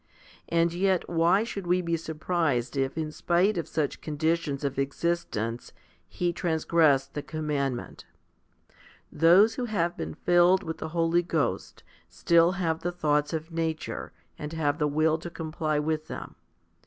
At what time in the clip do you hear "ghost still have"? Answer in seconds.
11.21-12.79